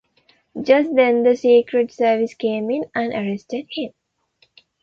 [0.59, 3.91] Just then the Secret Service came in and arrested him.